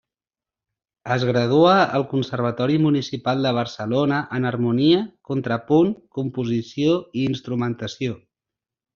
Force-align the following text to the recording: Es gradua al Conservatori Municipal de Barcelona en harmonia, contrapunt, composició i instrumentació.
Es 1.15 1.23
gradua 1.29 1.73
al 1.97 2.05
Conservatori 2.13 2.79
Municipal 2.85 3.43
de 3.47 3.51
Barcelona 3.57 4.21
en 4.37 4.47
harmonia, 4.51 5.01
contrapunt, 5.31 5.91
composició 6.21 6.97
i 7.21 7.27
instrumentació. 7.33 8.17